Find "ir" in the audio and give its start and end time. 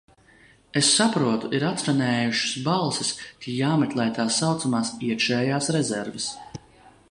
1.57-1.65